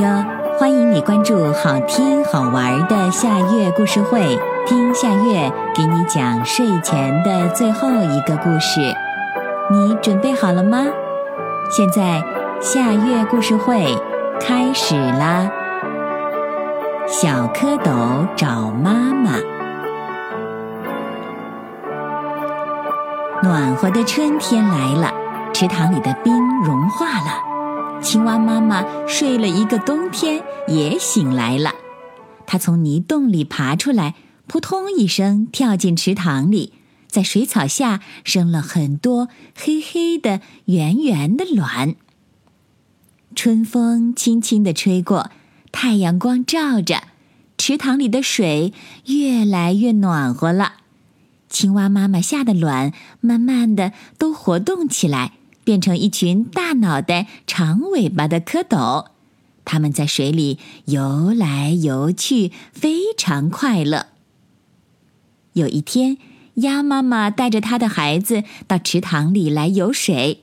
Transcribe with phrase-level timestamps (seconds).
[0.00, 0.24] 友，
[0.58, 8.80] 欢迎你关注好听好玩的夏月故事会，听夏月给你讲睡前的最后一个故事。
[9.70, 10.86] 你准备好了吗？
[11.70, 12.22] 现在
[12.62, 13.94] 夏月故事会
[14.40, 15.50] 开始啦！
[17.06, 19.32] 小蝌蚪找妈妈，
[23.42, 25.12] 暖和的春天来了，
[25.52, 27.49] 池塘里的冰融化了。
[28.02, 31.72] 青蛙妈妈睡了一个冬天，也醒来了。
[32.46, 34.14] 它从泥洞里爬出来，
[34.46, 36.72] 扑通一声跳进池塘里，
[37.08, 41.94] 在水草下生了很多黑黑的、圆圆的卵。
[43.36, 45.30] 春风轻轻地吹过，
[45.70, 47.04] 太阳光照着，
[47.58, 48.72] 池塘里的水
[49.06, 50.72] 越来越暖和了。
[51.48, 55.34] 青蛙妈妈下的卵慢慢的都活动起来。
[55.70, 59.06] 变成一群大脑袋、长尾巴的蝌蚪，
[59.64, 64.06] 它们在水里游来游去，非常快乐。
[65.52, 66.18] 有一天，
[66.54, 70.42] 鸭妈妈带着它的孩子到池塘里来游水，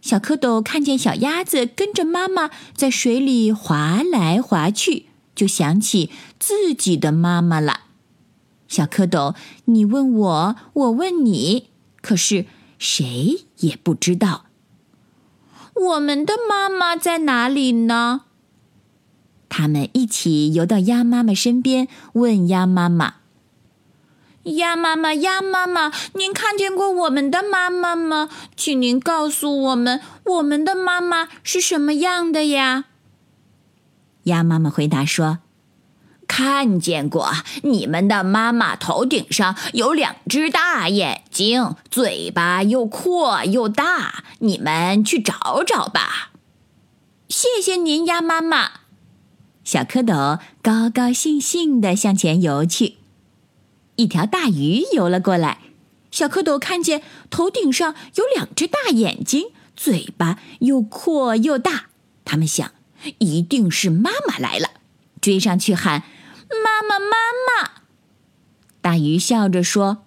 [0.00, 7.80] 小蝌蚪看见小鸭子跟着妈妈在水里划来划去，就想起自己的妈妈了。
[8.68, 9.34] 小蝌蚪，
[9.66, 11.68] 你问我，我问你，
[12.00, 12.46] 可是
[12.78, 14.46] 谁也不知道。
[15.74, 18.22] 我们的妈妈在哪里呢？
[19.48, 23.16] 他们一起游到鸭妈妈身边，问鸭妈妈
[24.56, 28.30] ：“鸭妈妈，鸭妈妈，您看见过我们的妈妈吗？
[28.56, 32.86] 请您告诉我们，我们的妈妈是什么样的呀？”
[34.24, 35.41] 鸭妈妈回答说。
[36.34, 37.30] 看见过
[37.62, 44.24] 你们的妈妈头顶上有两只大眼睛，嘴巴又阔又大。
[44.38, 46.30] 你们去找找吧。
[47.28, 48.70] 谢谢您，鸭妈妈。
[49.62, 52.94] 小蝌蚪高高兴兴地向前游去。
[53.96, 55.58] 一条大鱼游了过来，
[56.10, 61.88] 小蝌蚪看见头顶上有两只大眼睛，嘴巴又阔又大。
[62.24, 62.72] 他们想，
[63.18, 64.70] 一定是妈妈来了，
[65.20, 66.04] 追上去喊。
[66.62, 67.70] 妈妈，妈妈！
[68.80, 70.04] 大鱼笑着说：“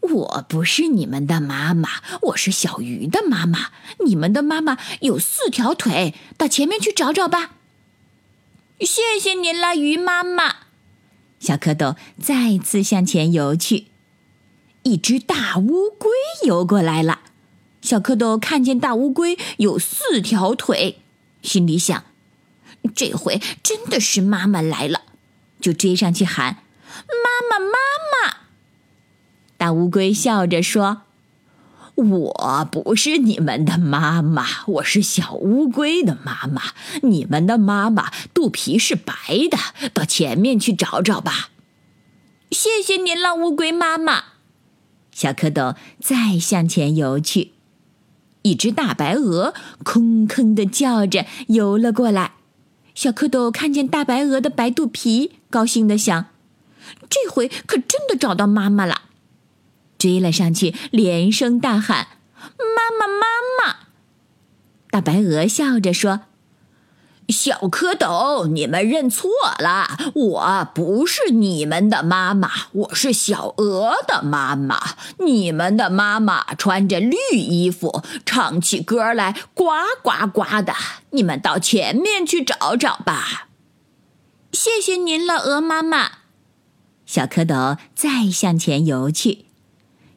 [0.00, 1.88] 我不是你们的妈妈，
[2.22, 3.70] 我是小鱼的妈妈。
[4.04, 7.56] 你们的妈妈有四条腿，到前面去找找吧。”
[8.80, 10.56] 谢谢您了，鱼妈妈。
[11.38, 13.86] 小蝌蚪再次向前游去。
[14.84, 16.10] 一只大乌龟
[16.44, 17.20] 游过来了，
[17.80, 21.00] 小蝌蚪看见大乌龟有四条腿，
[21.42, 22.04] 心里想
[22.94, 25.02] ：“这回真的是妈妈来了。”
[25.62, 26.58] 就追上去喊
[27.08, 27.78] ：“妈妈，妈
[28.10, 28.36] 妈！”
[29.56, 31.02] 大乌龟笑着说
[31.94, 36.62] ：“我不是你们的妈妈，我是小乌龟的妈妈。
[37.02, 39.14] 你们的妈妈肚皮是白
[39.48, 39.56] 的，
[39.94, 41.50] 到前面去找找吧。”
[42.50, 44.24] 谢谢您了，乌龟妈妈。
[45.12, 47.52] 小蝌蚪再向前游去，
[48.42, 52.32] 一只大白鹅吭吭的叫着游了过来。
[52.94, 56.26] 小蝌蚪看见大白鹅的白肚皮，高兴的想
[57.10, 59.02] ：“这回可真的找到妈妈了！”
[59.98, 62.08] 追了上去，连声大喊
[62.58, 63.26] ：“妈妈，妈
[63.58, 63.76] 妈！”
[64.90, 66.22] 大白鹅笑着说。
[67.28, 74.78] 小蝌蚪，你们认错了，我不是你们的妈妈，我是小鹅的妈妈。
[75.20, 79.64] 你们的妈妈穿着绿衣服，唱起歌来呱
[80.02, 80.74] 呱呱的。
[81.10, 83.48] 你们到前面去找找吧。
[84.52, 86.10] 谢谢您了，鹅妈妈。
[87.06, 89.46] 小蝌蚪再向前游去，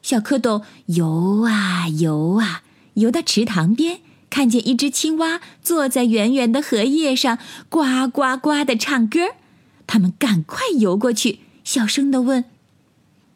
[0.02, 2.64] 小蝌蚪游啊游啊，
[2.96, 4.02] 游到池塘边。
[4.30, 7.38] 看见一只青蛙坐在圆圆的荷叶上，
[7.70, 9.36] 呱呱呱的唱歌，
[9.88, 12.44] 他们赶快游过去，小声的问：“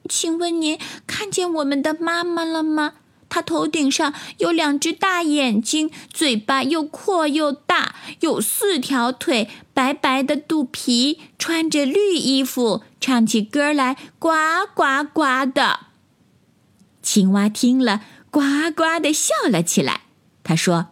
[0.09, 0.77] 请问您
[1.07, 2.95] 看见我们的妈妈了吗？
[3.29, 14.29] 她头顶上有两只大眼睛，嘴巴又阔又大，有四条腿，白白的肚皮，穿着绿衣服，唱起歌来呱
[14.73, 15.87] 呱呱的。”
[17.01, 18.41] 青蛙听了，呱
[18.75, 20.01] 呱的笑了起来。
[20.43, 20.87] 他说：“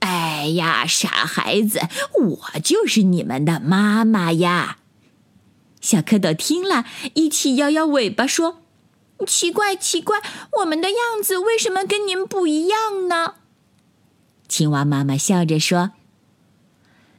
[0.00, 1.80] 哎呀，傻孩子，
[2.18, 4.78] 我就是你们的妈妈呀！”
[5.82, 8.62] 小蝌蚪听了一起摇摇尾巴说
[9.28, 10.22] ：“奇怪，奇怪，
[10.60, 13.34] 我们的样子为什么跟您不一样呢？”
[14.48, 15.90] 青蛙妈妈笑着说：“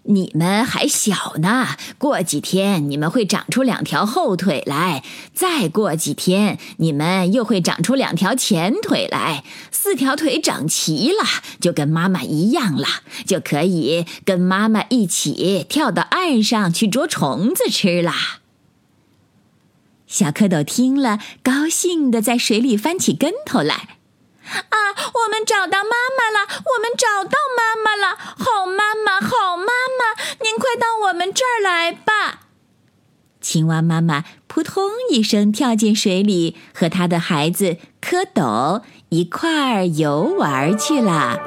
[0.04, 5.04] 你们还小呢，过几天你们会长出两条后腿来，
[5.34, 11.24] 再过几天你们又会长出两条前腿来，四条腿长齐了，
[11.60, 12.88] 就跟妈妈一样了，
[13.28, 18.40] 就可以跟妈妈一起跳到岸上去捉虫子吃啦。
[20.08, 24.00] 小蝌蚪听了，高兴的在水里翻起跟头来。
[24.52, 24.78] 啊！
[25.24, 26.48] 我们找到妈妈了！
[26.76, 28.18] 我们找到妈妈了！
[28.38, 32.42] 好妈妈，好妈妈，您快到我们这儿来吧！
[33.40, 41.40] 青蛙妈妈扑通一声跳进水里，和他的孩子蝌蚪一块儿游玩去了。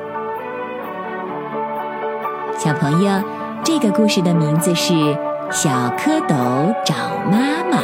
[2.59, 3.23] 小朋友，
[3.65, 4.93] 这个故事的名字是
[5.51, 6.95] 《小蝌蚪找
[7.31, 7.79] 妈妈》，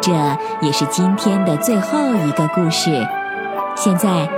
[0.00, 0.12] 这
[0.66, 2.90] 也是今天的最后一个故事。
[3.76, 4.37] 现在。